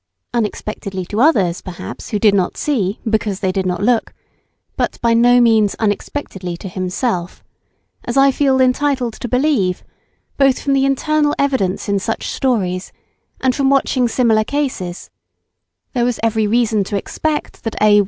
[0.33, 4.15] "Unexpectedly" to others, perhaps, who did not see, because they did not look;
[4.75, 7.43] but by no means "unexpectedly to himself,"
[8.05, 9.83] as I feel entitled to believe,
[10.39, 12.91] both from the internal evidence in such stories,
[13.41, 15.11] and from watching similar cases;
[15.93, 17.99] there was every reason to expect that A.